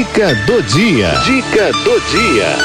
[0.00, 1.10] Dica do dia.
[1.26, 2.56] Dica do dia.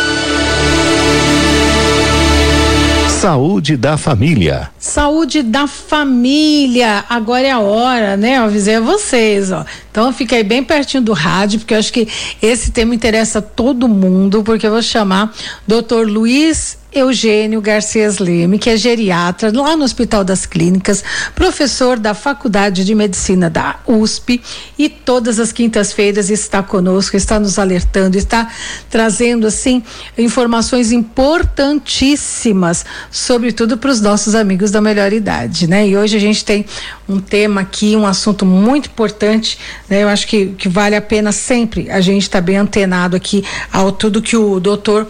[3.09, 4.69] Saúde da família.
[4.80, 7.03] Saúde da família.
[7.09, 8.38] Agora é a hora, né?
[8.38, 9.66] Eu avisei a vocês, ó.
[9.91, 12.07] Então fica aí bem pertinho do rádio, porque eu acho que
[12.42, 15.34] esse tema interessa todo mundo, porque eu vou chamar
[15.68, 16.08] Dr.
[16.08, 21.04] Luiz Eugênio Garcias Leme, que é geriatra lá no Hospital das Clínicas,
[21.36, 24.41] professor da Faculdade de Medicina da USP
[24.79, 28.50] e todas as quintas-feiras está conosco, está nos alertando, está
[28.89, 29.84] trazendo assim
[30.18, 35.85] informações importantíssimas, sobretudo para os nossos amigos da melhor idade, né?
[35.85, 36.65] E hoje a gente tem
[37.09, 39.59] um tema aqui, um assunto muito importante,
[39.89, 40.01] né?
[40.01, 43.43] Eu acho que, que vale a pena sempre a gente estar tá bem antenado aqui
[43.70, 45.05] ao tudo que o doutor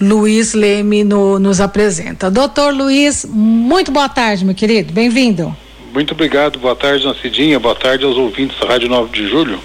[0.00, 1.04] Luiz Leme
[1.34, 2.30] no nos apresenta.
[2.30, 4.92] Doutor Luiz, muito boa tarde, meu querido.
[4.92, 5.54] Bem-vindo.
[5.92, 6.58] Muito obrigado.
[6.58, 7.58] Boa tarde, Cidinha.
[7.58, 9.60] Boa tarde aos ouvintes da Rádio 9 de Julho.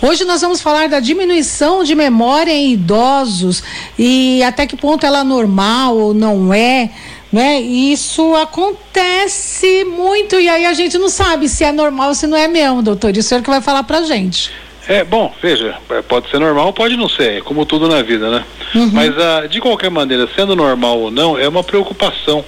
[0.00, 3.62] Hoje nós vamos falar da diminuição de memória em idosos
[3.98, 6.90] e até que ponto ela é normal ou não é,
[7.32, 7.60] né?
[7.60, 12.36] Isso acontece muito e aí a gente não sabe se é normal ou se não
[12.36, 13.16] é mesmo, doutor.
[13.16, 14.52] Isso é o que vai falar pra gente.
[14.88, 18.30] É, bom, veja, é, pode ser normal, pode não ser, é como tudo na vida,
[18.30, 18.44] né?
[18.74, 18.90] Uhum.
[18.92, 22.44] Mas, ah, de qualquer maneira, sendo normal ou não, é uma preocupação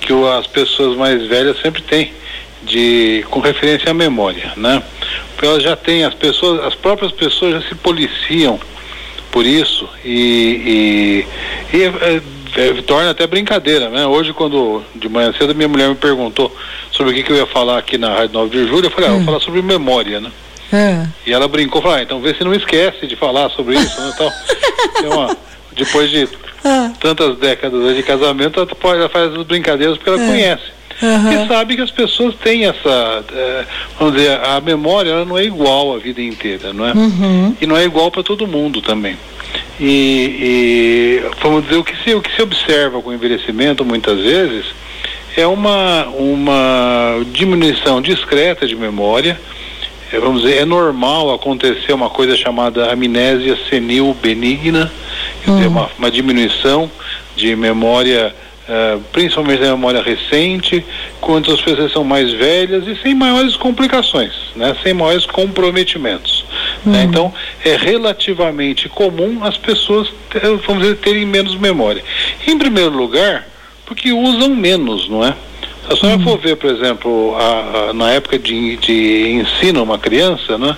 [0.00, 2.12] que o, as pessoas mais velhas sempre têm
[2.62, 4.82] de, com referência à memória, né?
[5.32, 8.60] Porque elas já têm, as pessoas, as próprias pessoas já se policiam
[9.32, 11.24] por isso e,
[11.72, 12.22] e, e é,
[12.56, 14.06] é, torna até brincadeira, né?
[14.06, 16.54] Hoje, quando de manhã cedo minha mulher me perguntou
[16.92, 19.08] sobre o que, que eu ia falar aqui na Rádio 9 de Julho, eu falei,
[19.08, 19.24] ah, vou hum.
[19.24, 20.30] falar sobre memória, né?
[20.72, 21.06] É.
[21.26, 24.12] E ela brincou, falou, ah, então vê se não esquece de falar sobre isso, né?
[25.00, 25.36] Então, uma,
[25.72, 26.28] depois de
[26.64, 26.92] ah.
[27.00, 30.26] tantas décadas de casamento, ela, pode, ela faz as brincadeiras porque ela é.
[30.26, 30.80] conhece.
[31.02, 31.44] Uhum.
[31.44, 33.64] E sabe que as pessoas têm essa, é,
[33.98, 36.92] vamos dizer, a memória ela não é igual a vida inteira, não é?
[36.92, 37.56] Uhum.
[37.58, 39.16] E não é igual para todo mundo também.
[39.80, 44.20] E, e, vamos dizer, o que, se, o que se observa com o envelhecimento muitas
[44.20, 44.66] vezes
[45.36, 49.40] é uma, uma diminuição discreta de memória,
[50.18, 54.90] vamos dizer, é normal acontecer uma coisa chamada amnésia senil benigna,
[55.44, 55.72] quer dizer, uhum.
[55.72, 56.90] uma, uma diminuição
[57.36, 58.34] de memória,
[58.68, 60.84] uh, principalmente da memória recente,
[61.20, 66.44] quando as pessoas são mais velhas e sem maiores complicações, né, sem maiores comprometimentos.
[66.84, 66.98] Né?
[66.98, 67.04] Uhum.
[67.04, 67.34] Então,
[67.64, 70.12] é relativamente comum as pessoas,
[70.66, 72.02] vamos dizer, terem menos memória.
[72.46, 73.46] Em primeiro lugar,
[73.86, 75.34] porque usam menos, não é?
[75.90, 76.24] Se a senhora uhum.
[76.24, 80.76] for ver, por exemplo, a, a, na época de, de ensino uma criança, né?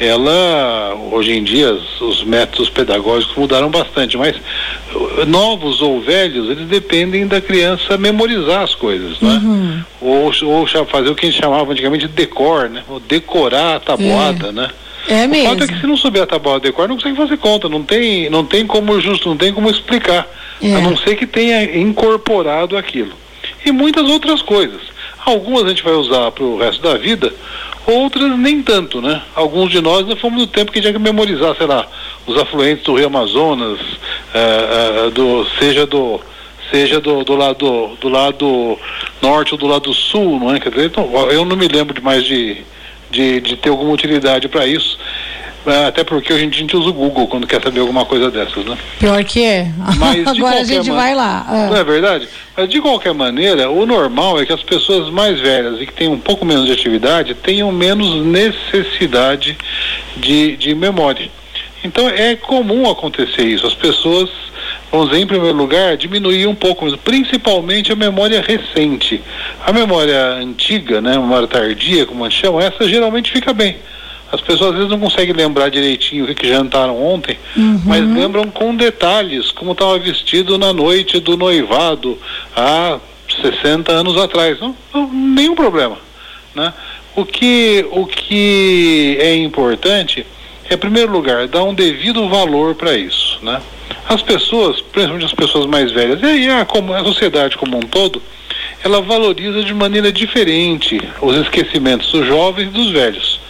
[0.00, 6.66] Ela, hoje em dia, os métodos pedagógicos mudaram bastante, mas uh, novos ou velhos, eles
[6.66, 9.40] dependem da criança memorizar as coisas, né?
[9.44, 9.84] Uhum.
[10.00, 12.82] Ou, ou fazer o que a gente chamava antigamente de decor, né?
[12.88, 14.52] Ou decorar a tabuada, é.
[14.52, 14.70] né?
[15.08, 15.46] É mesmo.
[15.46, 17.68] O fato é que se não souber a tabuada de decor, não consegue fazer conta,
[17.68, 20.26] não tem, não tem como justo, não tem como explicar,
[20.60, 20.74] é.
[20.74, 23.22] a não ser que tenha incorporado aquilo
[23.64, 24.80] e muitas outras coisas.
[25.24, 27.32] Algumas a gente vai usar para o resto da vida,
[27.86, 29.22] outras nem tanto, né?
[29.34, 31.86] Alguns de nós nós fomos no tempo que tinha que memorizar, sei lá,
[32.26, 33.78] os afluentes do Rio Amazonas,
[34.34, 36.20] é, é, do, seja do
[36.70, 38.78] seja do, do lado do lado
[39.20, 40.58] norte ou do lado sul, não é?
[40.58, 42.62] Quer dizer, então, eu não me lembro mais de,
[43.10, 44.98] de, de ter alguma utilidade para isso.
[45.64, 48.64] É, até porque hoje a gente usa o Google quando quer saber alguma coisa dessas,
[48.64, 48.76] né?
[48.98, 49.70] Pior que é.
[49.96, 50.96] Mas Agora a gente man...
[50.96, 51.46] vai lá.
[51.48, 51.70] É.
[51.70, 52.28] Não é verdade?
[52.56, 56.08] Mas de qualquer maneira, o normal é que as pessoas mais velhas e que têm
[56.08, 59.56] um pouco menos de atividade tenham menos necessidade
[60.16, 61.30] de, de memória.
[61.84, 63.66] Então é comum acontecer isso.
[63.66, 64.30] As pessoas,
[64.90, 69.22] vamos dizer, em primeiro lugar, diminuir um pouco, principalmente a memória recente.
[69.64, 73.76] A memória antiga, né, a memória tardia, como a gente chama, essa geralmente fica bem.
[74.32, 77.82] As pessoas às vezes não conseguem lembrar direitinho o que, jantaram ontem, uhum.
[77.84, 82.18] mas lembram com detalhes, como estava vestido na noite do noivado
[82.56, 82.98] há
[83.42, 84.58] 60 anos atrás.
[84.58, 85.98] Não, não, nenhum problema.
[86.54, 86.72] Né?
[87.14, 90.26] O, que, o que é importante
[90.68, 93.38] é, em primeiro lugar, dar um devido valor para isso.
[93.42, 93.60] Né?
[94.08, 98.22] As pessoas, principalmente as pessoas mais velhas, e a, a sociedade como um todo,
[98.82, 103.41] ela valoriza de maneira diferente os esquecimentos dos jovens e dos velhos.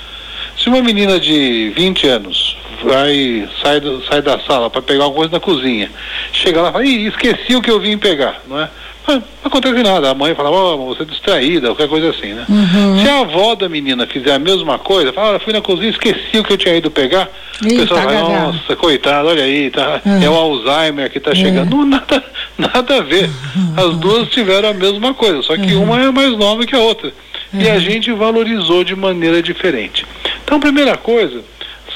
[0.62, 5.29] Se uma menina de 20 anos vai sai, do, sai da sala para pegar alguma
[5.29, 5.91] coisa na cozinha,
[6.32, 8.69] chega lá e fala, Ih, esqueci o que eu vim pegar, não é?
[9.09, 10.11] Não, acontece nada.
[10.11, 12.44] A mãe fala, oh, você é distraída, qualquer coisa assim, né?
[12.49, 13.00] Uhum.
[13.00, 16.38] Se a avó da menina fizer a mesma coisa, fala, ah, fui na cozinha, esqueci
[16.38, 17.29] o que eu tinha ido pegar,
[17.61, 20.23] Ih, o pessoal tá vai, nossa, coitado, olha aí, tá, uhum.
[20.23, 21.75] é o Alzheimer que está chegando.
[21.75, 22.25] Não, nada,
[22.56, 23.29] nada a ver.
[23.76, 25.82] As duas tiveram a mesma coisa, só que uhum.
[25.82, 27.12] uma é mais nova que a outra.
[27.53, 30.06] E a gente valorizou de maneira diferente.
[30.53, 31.43] Então, primeira coisa,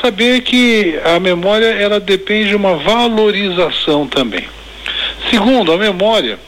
[0.01, 4.49] saber que a memória ela depende de uma valorização também.
[5.29, 6.39] Segundo, a memória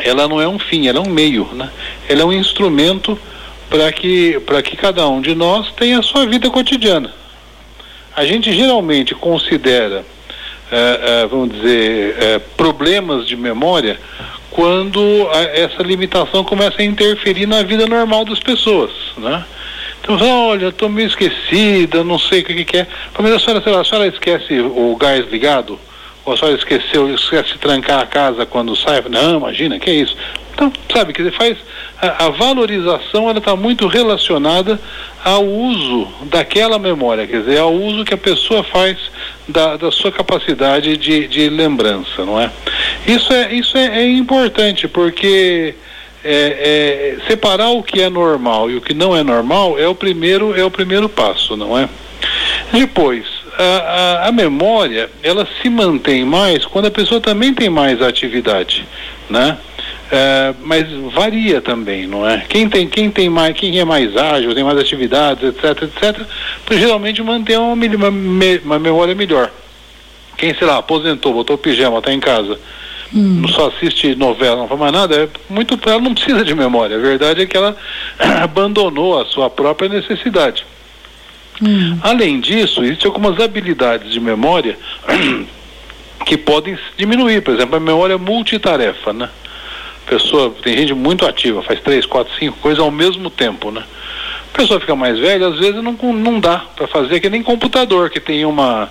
[0.00, 1.68] ela não é um fim, ela é um meio, né?
[2.08, 3.18] Ela é um instrumento
[3.68, 7.12] para que para que cada um de nós tenha a sua vida cotidiana.
[8.16, 10.06] A gente geralmente considera,
[10.72, 14.00] eh, eh, vamos dizer, eh, problemas de memória
[14.50, 19.44] quando a, essa limitação começa a interferir na vida normal das pessoas, né?
[20.08, 22.86] Então, olha, estou meio esquecida, não sei o que, que é.
[23.18, 25.78] Mas a senhora, sei lá, a senhora esquece o gás ligado?
[26.24, 29.02] Ou a senhora esqueceu, esquece de trancar a casa quando sai?
[29.10, 30.16] Não, imagina, que é isso?
[30.52, 31.56] Então, sabe, que faz
[32.00, 34.80] a, a valorização ela está muito relacionada
[35.24, 38.98] ao uso daquela memória, quer dizer, ao uso que a pessoa faz
[39.46, 42.50] da, da sua capacidade de, de lembrança, não é?
[43.06, 45.74] Isso é, isso é, é importante porque
[46.30, 49.94] é, é, separar o que é normal e o que não é normal é o
[49.94, 51.88] primeiro é o primeiro passo, não é?
[52.70, 53.24] Depois,
[53.56, 58.86] a, a, a, memória ela se mantém mais quando a pessoa também tem mais atividade,
[59.30, 59.56] né?
[60.10, 62.44] É, mas varia também, não é?
[62.46, 66.26] Quem tem, quem tem mais, quem é mais ágil, tem mais atividades, etc, etc,
[66.72, 68.08] geralmente mantém uma, uma,
[68.64, 69.50] uma memória melhor.
[70.36, 72.58] Quem, sei lá, aposentou, botou pijama, está em casa,
[73.14, 73.40] hum.
[73.42, 76.96] não só assiste novela, não faz mais nada, é muito, ela não precisa de memória.
[76.96, 77.76] A verdade é que ela
[78.42, 80.64] abandonou a sua própria necessidade.
[81.62, 81.98] Hum.
[82.02, 84.78] Além disso, existem algumas habilidades de memória
[86.24, 89.28] que podem diminuir, por exemplo, a memória multitarefa, né?
[90.08, 93.84] pessoa, tem gente muito ativa, faz três, quatro, cinco coisas ao mesmo tempo, né?
[94.52, 98.10] A pessoa fica mais velha, às vezes não, não dá para fazer, que nem computador
[98.10, 98.90] que tem uma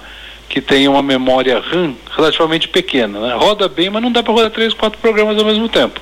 [0.49, 3.35] que tem uma memória RAM relativamente pequena, né?
[3.35, 5.99] Roda bem, mas não dá para rodar três, quatro programas ao mesmo tempo,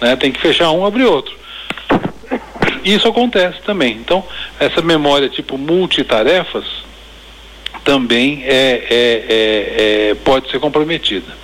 [0.00, 0.16] né?
[0.16, 1.34] Tem que fechar um, abrir outro.
[2.84, 3.92] Isso acontece também.
[3.92, 4.24] Então,
[4.58, 6.64] essa memória tipo multitarefas
[7.84, 11.42] também é, é, é, é pode ser comprometida.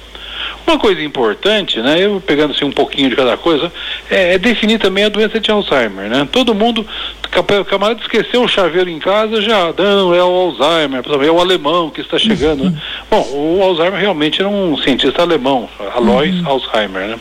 [0.68, 3.72] Uma coisa importante, né, eu pegando assim um pouquinho de cada coisa,
[4.10, 6.28] é, é definir também a doença de Alzheimer, né?
[6.30, 6.86] Todo mundo,
[7.24, 11.88] o camarada esqueceu o chaveiro em casa, já, não, é o Alzheimer, é o alemão
[11.88, 12.74] que está chegando, né?
[13.10, 16.48] Bom, o Alzheimer realmente era um cientista alemão, Alois uhum.
[16.48, 17.18] Alzheimer, né?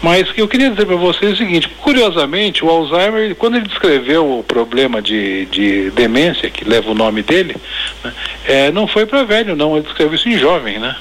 [0.00, 3.66] Mas que eu queria dizer para vocês é o seguinte, curiosamente, o Alzheimer, quando ele
[3.66, 7.56] descreveu o problema de, de demência, que leva o nome dele,
[8.04, 8.12] né,
[8.46, 10.94] é, não foi para velho, não, ele descreveu isso em jovem, né?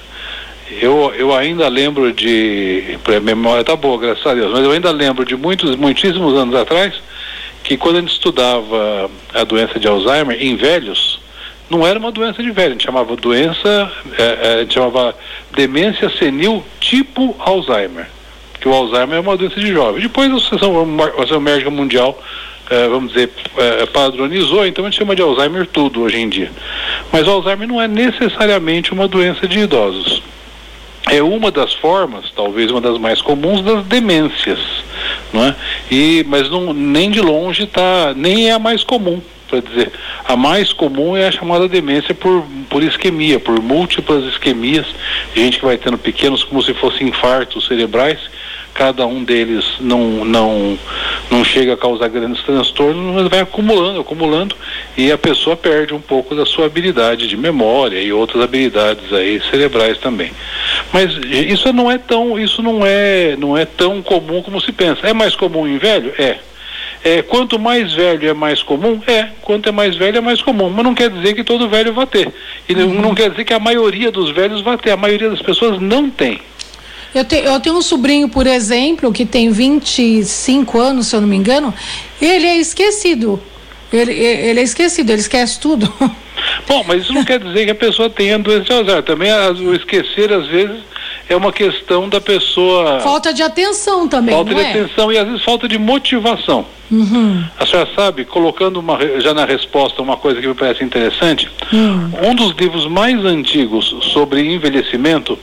[0.70, 2.98] Eu, eu ainda lembro de.
[3.06, 6.56] A memória tá boa, graças a Deus, mas eu ainda lembro de muitos, muitíssimos anos
[6.56, 6.94] atrás,
[7.64, 11.20] que quando a gente estudava a doença de Alzheimer em velhos,
[11.70, 15.16] não era uma doença de velho, a gente chamava doença, é, é, a gente chamava
[15.56, 18.08] demência senil tipo Alzheimer.
[18.60, 20.02] Que o Alzheimer é uma doença de jovem.
[20.02, 22.22] Depois a Associação, a Associação Médica Mundial
[22.70, 26.52] é, vamos dizer, é, padronizou, então a gente chama de Alzheimer tudo hoje em dia.
[27.12, 30.22] Mas o Alzheimer não é necessariamente uma doença de idosos
[31.10, 34.60] é uma das formas, talvez uma das mais comuns das demências,
[35.34, 35.56] não é?
[35.90, 39.92] E mas não nem de longe tá, nem é a mais comum, para dizer.
[40.24, 44.86] A mais comum é a chamada demência por por isquemia, por múltiplas isquemias,
[45.36, 48.20] gente que vai tendo pequenos como se fossem infartos cerebrais
[48.74, 50.78] cada um deles não, não,
[51.30, 54.56] não chega a causar grandes transtornos, mas vai acumulando, acumulando,
[54.98, 59.42] e a pessoa perde um pouco da sua habilidade de memória e outras habilidades aí
[59.50, 60.32] cerebrais também.
[60.94, 65.08] Mas isso não é tão, isso não é, não é tão comum como se pensa.
[65.08, 66.14] É mais comum em velho?
[66.18, 66.38] É.
[67.04, 69.02] É, quanto mais velho é mais comum?
[69.08, 71.94] É, quanto é mais velho é mais comum, mas não quer dizer que todo velho
[71.94, 72.32] vai ter.
[72.68, 73.02] E uhum.
[73.02, 76.10] não quer dizer que a maioria dos velhos vai ter, a maioria das pessoas não
[76.10, 76.42] tem.
[77.14, 81.28] Eu, te, eu tenho um sobrinho, por exemplo, que tem 25 anos, se eu não
[81.28, 81.74] me engano,
[82.22, 83.42] ele é esquecido.
[83.92, 85.92] Ele, ele é esquecido, ele esquece tudo.
[86.68, 89.04] Bom, mas isso não quer dizer que a pessoa tenha doença de Alzheimer.
[89.04, 90.78] Também o esquecer, às vezes,
[91.28, 93.00] é uma questão da pessoa.
[93.00, 94.34] Falta de atenção também.
[94.34, 94.70] Falta de é?
[94.70, 96.66] atenção e às vezes falta de motivação.
[96.92, 97.44] Uhum.
[97.58, 102.12] A senhora sabe, colocando uma, já na resposta uma coisa que me parece interessante, uhum.
[102.30, 105.38] um dos livros mais antigos sobre envelhecimento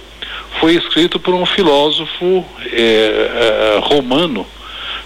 [0.66, 4.44] foi escrito por um filósofo é, é, romano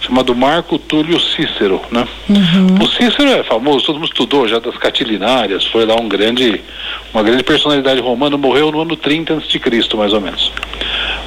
[0.01, 2.09] chamado Marco Túlio Cícero, né?
[2.31, 2.83] Uhum.
[2.83, 6.63] O Cícero é famoso, todo mundo estudou já das catilinárias, foi lá um grande,
[7.13, 10.51] uma grande personalidade romana, morreu no ano 30 a.C., mais ou menos.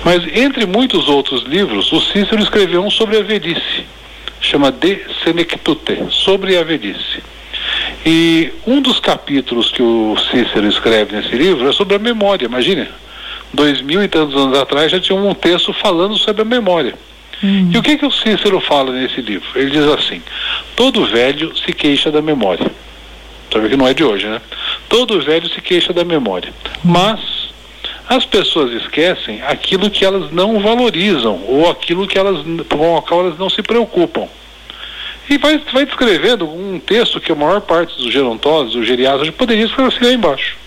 [0.04, 3.86] Mas entre muitos outros livros, o Cícero escreveu um sobre a velhice,
[4.42, 7.22] chama De Senectute, sobre a velhice.
[8.04, 12.88] E um dos capítulos que o Cícero escreve nesse livro é sobre a memória, imagine
[13.54, 16.96] dois mil e tantos anos atrás, já tinha um texto falando sobre a memória.
[17.44, 17.70] Hum.
[17.72, 19.48] E o que, que o Cícero fala nesse livro?
[19.56, 20.22] Ele diz assim:
[20.76, 22.72] todo velho se queixa da memória.
[23.52, 24.42] Sabe que não é de hoje, né?
[24.90, 26.52] Todo velho se queixa da memória.
[26.84, 27.20] Mas
[28.10, 33.22] as pessoas esquecem aquilo que elas não valorizam ou aquilo que elas, com o qual
[33.22, 34.28] elas não se preocupam.
[35.30, 39.66] E vai, vai descrevendo um texto que a maior parte dos gerontoses, dos geriatras, poderia
[39.66, 40.58] escrever lá embaixo.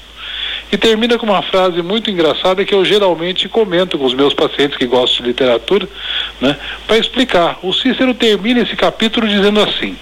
[0.70, 4.76] E termina com uma frase muito engraçada que eu geralmente comento com os meus pacientes
[4.76, 5.88] que gostam de literatura,
[6.40, 6.56] né,
[6.87, 7.58] para explicar.
[7.62, 9.96] O Cícero termina esse capítulo dizendo assim: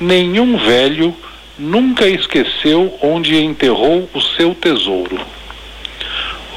[0.00, 1.14] Nenhum velho
[1.58, 5.20] nunca esqueceu onde enterrou o seu tesouro.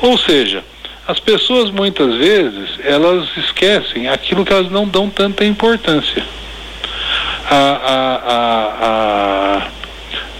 [0.01, 0.63] Ou seja,
[1.07, 6.25] as pessoas muitas vezes elas esquecem aquilo que elas não dão tanta importância.
[7.49, 8.37] A, a,
[8.87, 9.67] a,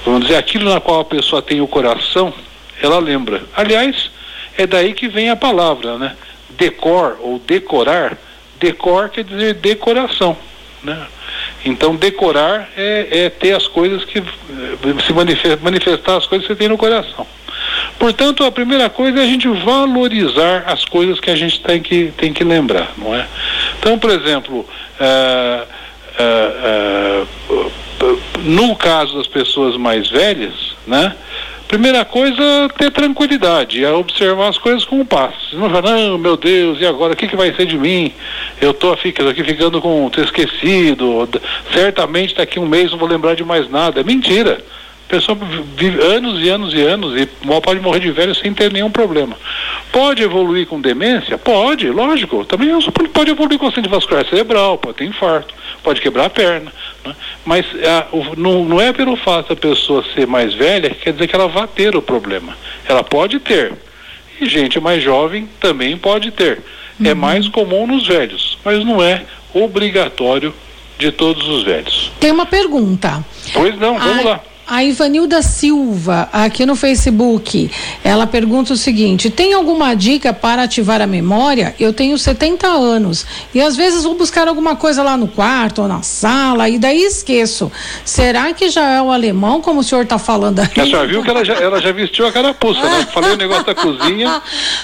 [0.06, 2.34] vamos dizer, aquilo na qual a pessoa tem o coração,
[2.82, 3.44] ela lembra.
[3.56, 4.10] Aliás,
[4.58, 6.16] é daí que vem a palavra, né?
[6.52, 8.18] Decor ou decorar.
[8.60, 10.38] Decor quer dizer decoração,
[10.84, 11.06] né?
[11.66, 14.22] Então, decorar é, é ter as coisas que.
[15.06, 15.14] se
[15.62, 17.26] manifestar, as coisas que você tem no coração.
[17.98, 22.14] Portanto, a primeira coisa é a gente valorizar as coisas que a gente tem que,
[22.18, 23.26] tem que lembrar, não é?
[23.80, 24.68] Então, por exemplo,
[25.00, 25.68] uh,
[26.20, 27.72] uh,
[28.44, 31.16] no caso das pessoas mais velhas, né?
[31.74, 35.34] Primeira coisa, ter tranquilidade, é observar as coisas com paz.
[35.54, 38.14] Não falar, não, meu Deus, e agora, o que, que vai ser de mim?
[38.62, 41.28] Eu estou aqui, aqui ficando com, tô esquecido,
[41.74, 44.02] certamente daqui um mês não vou lembrar de mais nada.
[44.02, 44.64] É mentira.
[45.08, 45.38] A pessoa
[45.76, 47.26] vive anos e anos e anos e
[47.62, 49.38] pode morrer de velho sem ter nenhum problema.
[49.92, 51.38] Pode evoluir com demência?
[51.38, 52.44] Pode, lógico.
[52.46, 52.70] Também
[53.14, 56.74] pode evoluir com acidente vascular cerebral, pode ter infarto, pode quebrar a perna.
[57.06, 57.16] Né?
[57.46, 61.14] Mas a, o, não, não é pelo fato da pessoa ser mais velha que quer
[61.14, 62.58] dizer que ela vai ter o problema.
[62.88, 63.74] Ela pode ter.
[64.42, 66.60] E gente mais jovem também pode ter.
[67.00, 67.12] É uhum.
[67.12, 70.54] É mais comum nos velhos, mas não é obrigatório
[70.98, 72.12] de todos os velhos.
[72.20, 73.24] Tem uma pergunta.
[73.54, 74.42] Pois não, vamos lá.
[74.66, 77.70] A Ivanilda Silva, aqui no Facebook,
[78.02, 81.76] ela pergunta o seguinte: tem alguma dica para ativar a memória?
[81.78, 85.88] Eu tenho 70 anos e às vezes vou buscar alguma coisa lá no quarto ou
[85.88, 87.70] na sala e daí esqueço.
[88.06, 90.68] Será que já é o alemão, como o senhor está falando aí?
[90.78, 93.08] A senhora viu que ela já, ela já vestiu a carapuça, né?
[93.14, 94.30] Falei o negócio da cozinha,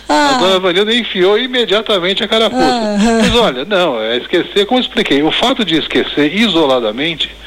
[0.09, 0.36] ah.
[0.36, 2.65] a dona Ivanilda enfiou imediatamente a carapuça.
[2.65, 2.98] Ah.
[3.21, 7.39] Mas olha, não, é esquecer, como eu expliquei, o fato de esquecer isoladamente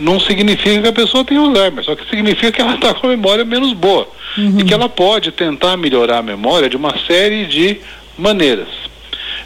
[0.00, 3.10] não significa que a pessoa tem Alzheimer, só que significa que ela está com a
[3.10, 4.58] memória menos boa uhum.
[4.58, 7.78] e que ela pode tentar melhorar a memória de uma série de
[8.18, 8.68] maneiras.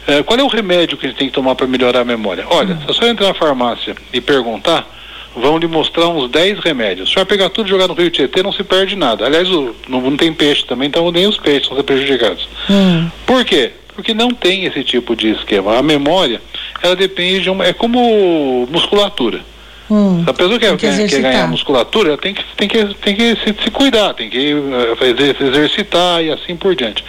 [0.07, 2.45] É, qual é o remédio que a gente tem que tomar para melhorar a memória?
[2.49, 2.81] Olha, uhum.
[2.81, 4.87] se a senhora entrar na farmácia e perguntar,
[5.35, 7.11] vão lhe mostrar uns 10 remédios.
[7.11, 9.25] Se a pegar tudo e jogar no Rio Tietê, não se perde nada.
[9.25, 12.47] Aliás, o, não, não, tem peixe também, então nem os peixes vão ser prejudicados.
[12.69, 13.11] Uhum.
[13.25, 13.71] Por quê?
[13.93, 15.77] Porque não tem esse tipo de esquema.
[15.77, 16.41] A memória,
[16.81, 17.65] ela depende de uma.
[17.65, 19.41] É como musculatura.
[19.89, 23.15] Hum, Se a pessoa quer, que quer, ganhar musculatura, ela tem que, tem que, tem
[23.15, 24.55] que se, se cuidar, tem que
[24.97, 27.03] fazer, exercitar e assim por diante.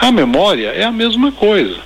[0.00, 1.76] A memória é a mesma coisa.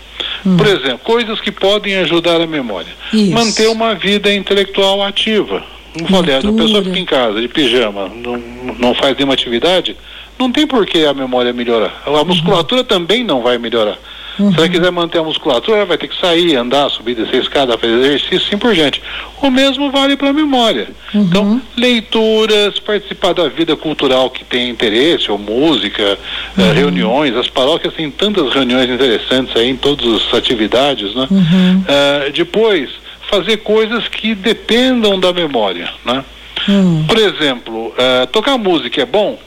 [0.45, 0.57] Hum.
[0.57, 2.93] Por exemplo, coisas que podem ajudar a memória.
[3.13, 3.33] Isso.
[3.33, 5.63] Manter uma vida intelectual ativa.
[5.99, 8.39] Não falei, a pessoa fica em casa de pijama, não,
[8.79, 9.97] não faz nenhuma atividade,
[10.39, 12.03] não tem por que a memória melhorar.
[12.07, 12.87] A musculatura uhum.
[12.87, 13.99] também não vai melhorar.
[14.41, 14.53] Uhum.
[14.53, 17.77] Se ela quiser manter a musculatura, ela vai ter que sair, andar, subir, descer escada,
[17.77, 19.03] fazer exercício, assim por diante.
[19.43, 20.89] O mesmo vale para a memória.
[21.15, 21.21] Uhum.
[21.23, 26.73] Então, leituras, participar da vida cultural que tem interesse, ou música, eh, uhum.
[26.73, 31.29] reuniões, as paróquias têm tantas reuniões interessantes aí em todas as atividades, né?
[31.31, 32.91] Uh, depois,
[33.31, 36.25] fazer coisas que dependam da memória, né?
[36.69, 37.05] Uhum.
[37.07, 39.39] Por exemplo, uh, tocar música é bom?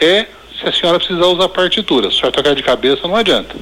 [0.00, 0.26] É
[0.58, 2.10] se a senhora precisar usar partitura.
[2.10, 3.56] Se a senhora tocar de cabeça, não adianta.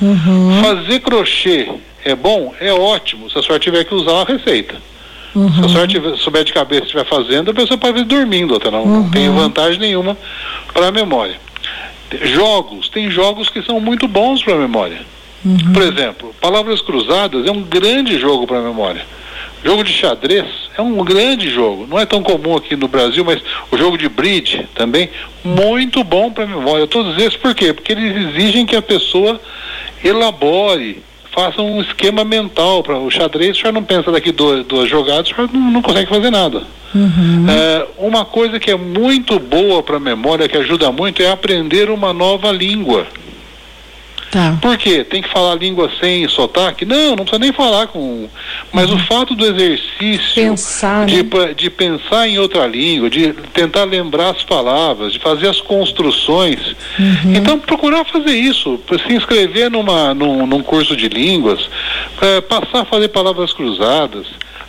[0.00, 0.60] Uhum.
[0.62, 1.68] Fazer crochê
[2.04, 2.54] é bom?
[2.60, 4.76] É ótimo, se a senhora tiver que usar uma receita.
[5.34, 5.52] Uhum.
[5.52, 8.70] Se a senhora tiver, souber de cabeça estiver fazendo, a pessoa pode ir dormindo até
[8.70, 9.02] não, uhum.
[9.02, 10.16] não tem vantagem nenhuma
[10.72, 11.36] para a memória.
[12.22, 15.00] Jogos, tem jogos que são muito bons para a memória.
[15.44, 15.72] Uhum.
[15.72, 19.04] Por exemplo, Palavras Cruzadas é um grande jogo para a memória.
[19.64, 20.46] Jogo de xadrez
[20.76, 21.86] é um grande jogo.
[21.86, 25.08] Não é tão comum aqui no Brasil, mas o jogo de bridge também,
[25.44, 26.86] muito bom para a memória.
[26.86, 27.72] Todos esses por quê?
[27.72, 29.40] Porque eles exigem que a pessoa
[30.04, 33.56] elabore, faça um esquema mental para o xadrez.
[33.56, 36.62] O senhor não pensa daqui duas, duas jogadas, o senhor não, não consegue fazer nada.
[36.94, 37.46] Uhum.
[37.48, 41.90] É, uma coisa que é muito boa para a memória, que ajuda muito, é aprender
[41.90, 43.06] uma nova língua.
[44.32, 44.56] Tá.
[44.62, 45.04] Por quê?
[45.04, 46.86] Tem que falar língua sem sotaque?
[46.86, 48.26] Não, não precisa nem falar com.
[48.72, 48.96] Mas uhum.
[48.96, 51.52] o fato do exercício pensar, de, né?
[51.54, 56.74] de pensar em outra língua, de tentar lembrar as palavras, de fazer as construções.
[56.98, 57.34] Uhum.
[57.34, 61.68] Então, procurar fazer isso, se inscrever numa, num, num curso de línguas,
[62.22, 64.28] é, passar a fazer palavras cruzadas,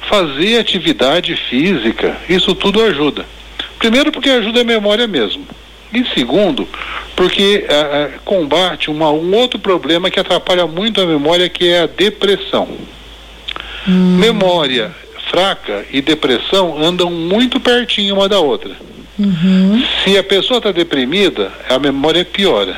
[0.09, 3.25] fazer atividade física, isso tudo ajuda.
[3.79, 5.47] Primeiro porque ajuda a memória mesmo.
[5.93, 6.67] E segundo,
[7.15, 11.87] porque é, combate uma, um outro problema que atrapalha muito a memória, que é a
[11.87, 12.67] depressão.
[13.87, 14.17] Hum.
[14.17, 14.95] Memória
[15.29, 18.71] fraca e depressão andam muito pertinho uma da outra.
[19.17, 19.83] Uhum.
[20.03, 22.77] Se a pessoa está deprimida, a memória piora.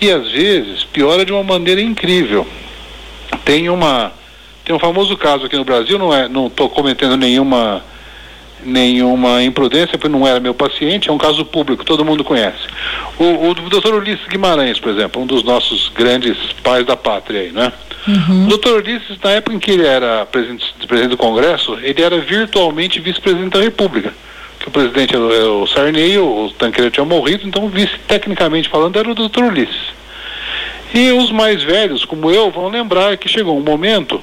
[0.00, 2.46] E às vezes piora de uma maneira incrível.
[3.44, 4.12] Tem uma
[4.64, 7.82] tem um famoso caso aqui no Brasil, não é, não estou cometendo nenhuma
[8.64, 12.66] nenhuma imprudência, porque não era meu paciente, é um caso público, todo mundo conhece.
[13.18, 17.52] O, o doutor Ulisses Guimarães, por exemplo, um dos nossos grandes pais da pátria aí,
[17.52, 17.72] né?
[18.06, 18.46] Uhum.
[18.46, 22.18] O doutor Ulisses, na época em que ele era presidente, presidente do Congresso, ele era
[22.18, 24.12] virtualmente vice-presidente da República.
[24.58, 28.98] Que o presidente era o Sarney, o Tancredo tinha morrido, então o vice, tecnicamente falando,
[28.98, 29.92] era o doutor Ulisses.
[30.94, 34.22] E os mais velhos, como eu, vão lembrar que chegou um momento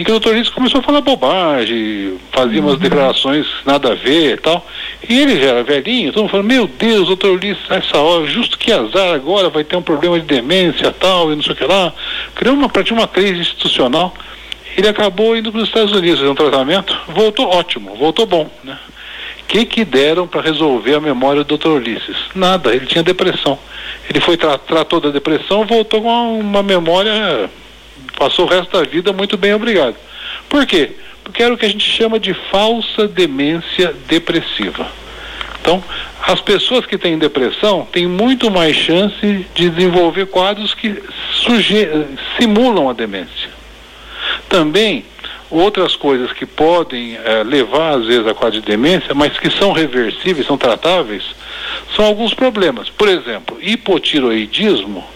[0.00, 2.78] em que o doutor Ulisses começou a falar bobagem, fazia umas uhum.
[2.78, 4.66] declarações nada a ver e tal.
[5.06, 8.56] E ele já era velhinho, todo mundo falando, meu Deus, doutor Ulisses, essa hora, justo
[8.56, 11.64] que azar agora, vai ter um problema de demência tal, e não sei o que
[11.64, 11.92] lá.
[12.34, 14.14] Criou uma, uma crise institucional.
[14.74, 18.78] Ele acabou indo para os Estados Unidos fazer um tratamento, voltou ótimo, voltou bom, né?
[19.42, 21.68] O que, que deram para resolver a memória do Dr.
[21.68, 22.16] Ulisses?
[22.34, 23.58] Nada, ele tinha depressão.
[24.08, 27.50] Ele foi tra tratou da depressão, voltou com uma, uma memória
[28.20, 29.96] Passou o resto da vida muito bem, obrigado.
[30.46, 30.90] Por quê?
[31.24, 34.86] Porque era o que a gente chama de falsa demência depressiva.
[35.58, 35.82] Então,
[36.20, 41.02] as pessoas que têm depressão têm muito mais chance de desenvolver quadros que
[42.38, 43.48] simulam a demência.
[44.50, 45.02] Também,
[45.50, 49.72] outras coisas que podem eh, levar, às vezes, a quadro de demência, mas que são
[49.72, 51.24] reversíveis, são tratáveis,
[51.96, 52.90] são alguns problemas.
[52.90, 55.08] Por exemplo, hipotiroidismo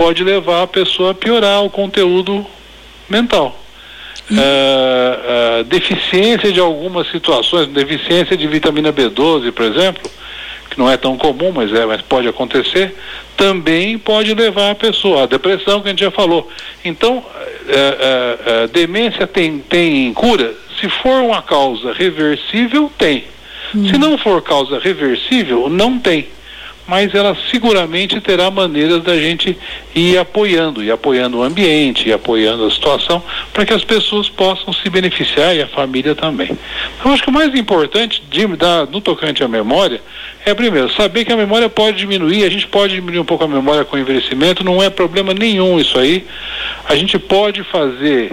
[0.00, 2.46] pode levar a pessoa a piorar o conteúdo
[3.06, 3.54] mental.
[4.30, 10.10] Uh, uh, deficiência de algumas situações, deficiência de vitamina B12, por exemplo,
[10.70, 12.94] que não é tão comum, mas, é, mas pode acontecer,
[13.36, 16.50] também pode levar a pessoa à depressão, que a gente já falou.
[16.82, 20.54] Então, uh, demência tem, tem cura?
[20.80, 23.24] Se for uma causa reversível, tem.
[23.74, 23.86] Hum.
[23.86, 26.26] Se não for causa reversível, não tem
[26.90, 29.56] mas ela seguramente terá maneiras da gente
[29.94, 33.22] ir apoiando, e apoiando o ambiente, e apoiando a situação,
[33.52, 36.58] para que as pessoas possam se beneficiar e a família também.
[36.98, 40.02] Então, acho que o mais importante de, da, no tocante à memória
[40.44, 43.48] é, primeiro, saber que a memória pode diminuir, a gente pode diminuir um pouco a
[43.48, 46.26] memória com o envelhecimento, não é problema nenhum isso aí.
[46.88, 48.32] A gente pode fazer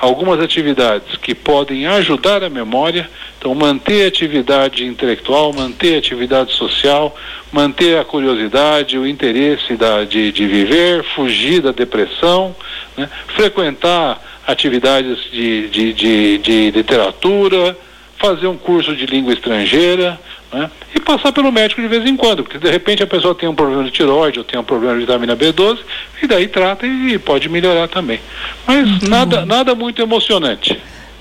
[0.00, 3.08] algumas atividades que podem ajudar a memória,
[3.38, 7.16] então manter a atividade intelectual, manter a atividade social,
[7.52, 12.54] manter a curiosidade, o interesse da, de, de viver, fugir da depressão,
[12.96, 13.08] né?
[13.28, 17.76] frequentar atividades de, de, de, de literatura,
[18.16, 20.18] fazer um curso de língua estrangeira,
[20.52, 20.70] né?
[20.94, 23.54] E passar pelo médico de vez em quando, porque de repente a pessoa tem um
[23.54, 25.78] problema de tiroide ou tem um problema de vitamina B12,
[26.22, 28.20] e daí trata e pode melhorar também.
[28.66, 30.80] Mas muito nada, nada muito emocionante.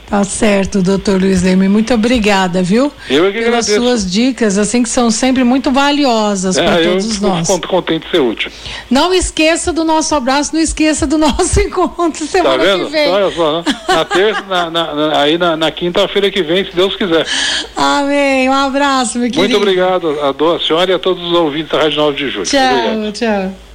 [0.09, 1.67] Tá certo, doutor Luiz Leme.
[1.67, 2.89] Muito obrigada, viu?
[3.09, 3.75] Eu é que Pelas agradeço.
[3.75, 7.49] suas dicas, assim, que são sempre muito valiosas é, para todos eu nós.
[7.49, 8.49] Eu contente de ser útil.
[8.89, 12.85] Não esqueça do nosso abraço, não esqueça do nosso encontro semana tá vendo?
[12.85, 13.09] que vem.
[13.09, 13.63] Olha só, né?
[13.89, 17.27] na terça, na, na, aí na, na quinta-feira que vem, se Deus quiser.
[17.75, 18.47] Amém.
[18.47, 19.41] Um abraço, meu querido.
[19.41, 22.45] Muito obrigado a, a senhora e a todos os ouvintes da Rádio 9 de Julho.
[22.45, 23.11] Tchau, obrigado.
[23.11, 23.66] tchau.